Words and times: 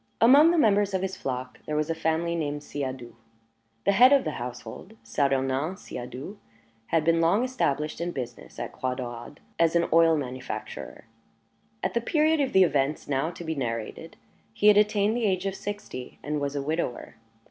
Among 0.19 0.49
the 0.49 0.57
members 0.57 0.95
of 0.95 1.03
his 1.03 1.15
flock 1.15 1.59
there 1.67 1.75
was 1.75 1.91
a 1.91 1.93
family 1.93 2.33
named 2.35 2.63
Siadoux. 2.63 3.13
The 3.85 3.91
head 3.91 4.11
of 4.11 4.23
the 4.23 4.31
household, 4.41 4.95
Saturnin 5.03 5.77
Siadoux, 5.77 6.39
had 6.87 7.05
been 7.05 7.21
long 7.21 7.43
established 7.43 8.01
in 8.01 8.09
business 8.11 8.57
at 8.57 8.71
Croix 8.71 8.95
Daurade 8.95 9.37
as 9.59 9.75
an 9.75 9.87
oil 9.93 10.17
manufacturer. 10.17 11.05
At 11.83 11.93
the 11.93 12.01
period 12.01 12.39
of 12.41 12.51
the 12.51 12.63
events 12.63 13.07
now 13.07 13.29
to 13.29 13.43
be 13.43 13.53
narrated, 13.53 14.17
he 14.55 14.69
had 14.69 14.77
attained 14.77 15.15
the 15.15 15.25
age 15.27 15.45
of 15.45 15.53
sixty, 15.53 16.17
and 16.23 16.41
was 16.41 16.55
a 16.55 16.63
widower. 16.63 17.17